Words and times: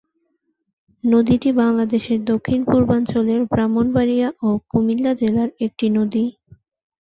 নদীটি 1.03 1.49
বাংলাদেশের 1.59 2.19
দক্ষিণ-পূর্বাঞ্চলের 2.25 3.41
ব্রাহ্মণবাড়িয়া 3.51 4.27
ও 4.41 4.59
কুমিল্লা 4.69 5.11
জেলার 5.21 5.49
একটি 5.65 5.85
নদী। 5.97 6.23